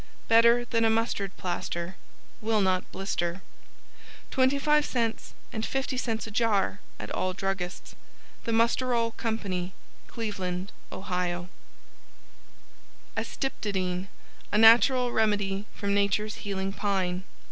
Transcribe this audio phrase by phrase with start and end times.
[0.27, 1.95] Better than a Mustard plaster.
[2.41, 3.43] Will Not Blister.
[4.31, 7.93] 25c and 50c a Jar at all Druggists
[8.43, 9.71] THE MUSTEROLE CO.,
[10.07, 11.49] Cleveland, Ohio
[13.15, 14.07] ASTYPTODYNE
[14.51, 17.23] A Natural Remedy from Natures Healing Pine.